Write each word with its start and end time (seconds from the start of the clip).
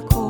la. 0.00 0.21